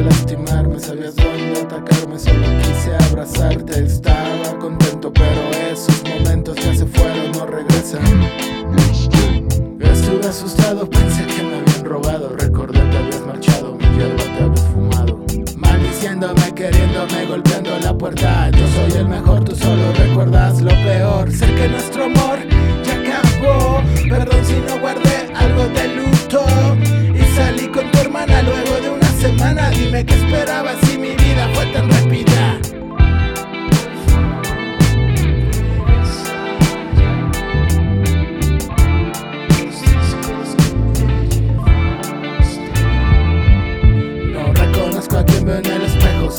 lastimarme, 0.00 0.80
sabías 0.80 1.14
dónde 1.16 1.60
atacarme, 1.60 2.18
solo 2.18 2.46
quise 2.62 2.94
abrazarte. 3.08 3.84
Estaba 3.84 4.58
contento, 4.58 5.12
pero 5.12 5.50
esos 5.70 6.02
momentos 6.04 6.56
ya 6.56 6.74
se 6.74 6.86
fueron, 6.86 7.32
no 7.32 7.46
regresan. 7.46 8.02
Estuve 9.80 10.26
asustado, 10.28 10.88
pensé 10.88 11.26
que 11.26 11.42
me 11.42 11.56
habían 11.56 11.84
robado. 11.84 12.34
Recordé 12.38 12.80
que 12.90 12.96
habías 12.96 13.26
marchado, 13.26 13.76
mi 13.76 13.84
hierba 13.96 14.24
te 14.24 14.44
habías 14.44 14.66
fumado. 14.72 15.24
Maldiciéndome, 15.56 16.54
queriéndome, 16.54 17.26
golpeando 17.26 17.78
la 17.78 17.96
puerta. 17.96 18.50
Yo 18.50 18.66
soy 18.68 19.00
el 19.00 19.08
mejor, 19.08 19.31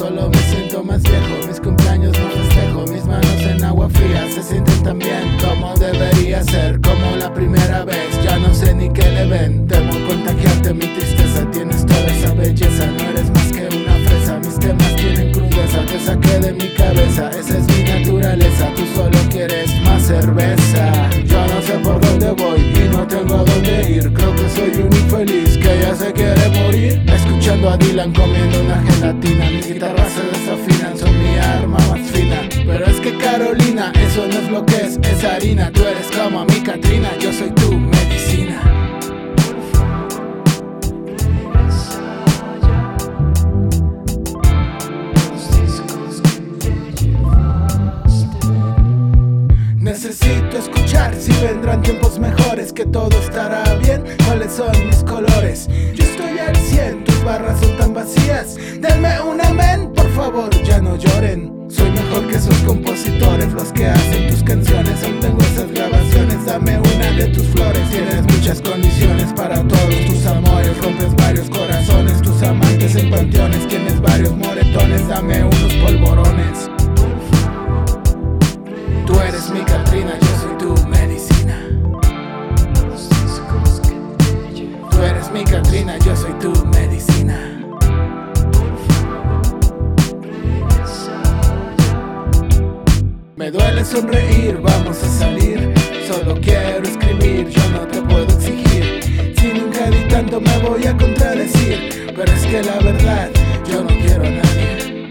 solo 0.04 0.30
me 0.30 0.38
siento 0.38 0.84
más 0.84 1.02
viejo. 1.02 1.48
Mis 1.48 1.60
cumpleaños 1.62 2.14
no 2.20 2.30
festejo, 2.30 2.82
mis 2.94 3.06
manos 3.06 3.42
en 3.42 3.64
agua 3.64 3.88
fría 3.90 4.28
se 4.30 4.44
sienten 4.44 4.84
tan 4.84 5.00
bien 5.00 5.38
como 5.42 5.74
debería 5.76 6.44
ser, 6.44 6.82
como 6.82 7.16
la 7.16 7.34
primera 7.34 7.86
vez. 7.86 8.22
Ya 8.22 8.38
no 8.38 8.54
sé 8.54 8.74
ni 8.74 8.92
qué 8.92 9.10
le 9.10 9.26
ven, 9.26 9.66
temo 9.66 9.94
contagiarte 10.06 10.74
mi 10.74 10.88
tristeza. 10.88 11.50
Tienes 11.52 11.86
toda 11.86 12.08
esa 12.08 12.34
belleza, 12.34 12.86
no 12.88 13.04
eres 13.12 13.30
más 13.30 13.52
que 13.54 13.66
una 13.68 13.96
fresa. 14.06 14.40
Mis 14.40 14.60
temas 14.60 14.96
tienen 14.96 15.32
crudeza, 15.32 15.86
te 15.86 16.00
saqué 16.00 16.40
de 16.40 16.52
mi 16.52 16.68
cabeza. 16.76 17.33
Escuchando 27.64 27.70
a 27.70 27.78
Dylan 27.78 28.14
comiendo 28.14 28.62
una 28.62 28.84
gelatina. 28.84 29.50
Mis 29.50 29.68
guitarras 29.68 30.12
se 30.12 30.22
desafinan, 30.38 30.98
son 30.98 31.24
mi 31.24 31.38
arma 31.38 31.78
más 31.90 32.12
fina. 32.12 32.42
Pero 32.52 32.86
es 32.86 33.00
que 33.00 33.18
Carolina, 33.18 33.94
eso 33.96 34.28
no 34.28 34.34
es 34.34 34.50
lo 34.50 34.66
que 34.66 34.76
es, 34.76 35.00
es 35.02 35.24
harina. 35.24 35.72
Tú 35.72 35.82
eres 35.84 36.08
como 36.12 36.44
mi 36.44 36.60
Katrina, 36.60 37.10
yo 37.22 37.32
soy 37.32 37.52
tu 37.52 37.72
medicina. 37.72 38.60
Necesito 49.78 50.58
escuchar 50.58 51.16
si 51.16 51.32
vendrán 51.42 51.82
tiempos 51.82 52.20
mejores, 52.20 52.74
que 52.74 52.86
todo 52.86 53.18
estará 53.20 53.64
bien. 53.76 54.04
¿Cuáles 54.26 54.52
son 54.52 54.72
mis 54.88 55.02
colores? 55.06 55.70
Yo 55.94 56.04
estoy 56.04 56.23
al 57.28 57.58
100, 57.58 57.60
tus 57.60 57.60
barras 57.60 57.60
son 57.60 57.78
tan 57.78 57.94
vacías. 57.94 58.56
Denme 58.80 59.22
un 59.22 59.42
amén, 59.42 59.92
por 59.94 60.10
favor, 60.12 60.50
ya 60.64 60.82
no 60.82 60.96
lloren. 60.98 61.52
Soy 61.70 61.90
mejor 61.92 62.28
que 62.28 62.36
esos 62.36 62.56
compositores, 62.60 63.52
los 63.54 63.72
que 63.72 63.88
hacen 63.88 64.28
tus 64.30 64.44
canciones. 64.44 65.04
Aún 65.04 65.20
tengo 65.20 65.42
esas 65.42 65.72
grabaciones, 65.72 66.46
dame 66.46 66.78
una 66.80 67.12
de 67.12 67.28
tus 67.28 67.48
flores. 67.48 67.90
Tienes 67.90 68.24
muchas 68.24 68.62
condiciones 68.62 69.34
para 69.34 69.56
todos 69.68 70.06
tus 70.08 70.26
amores. 70.26 70.78
Rompes 70.80 71.16
varios 71.16 71.50
corazones, 71.50 72.22
tus 72.22 72.44
amantes 72.44 72.96
en 72.96 73.10
panteones. 73.10 73.68
Tienes 73.68 74.00
varios 74.02 74.36
moretones, 74.36 75.08
dame 75.08 75.44
unos 75.44 75.53
Sonreír, 93.84 94.58
vamos 94.62 95.04
a 95.04 95.10
salir. 95.10 95.74
Solo 96.08 96.40
quiero 96.40 96.84
escribir, 96.84 97.50
yo 97.50 97.70
no 97.72 97.80
te 97.88 98.02
puedo 98.02 98.24
exigir. 98.24 99.34
Si 99.38 99.48
nunca 99.48 99.90
tanto 100.10 100.40
me 100.40 100.58
voy 100.60 100.86
a 100.86 100.96
contradecir. 100.96 102.08
Pero 102.16 102.32
es 102.32 102.46
que 102.46 102.64
la 102.64 102.80
verdad, 102.80 103.30
yo 103.70 103.84
no 103.84 103.90
quiero 104.06 104.43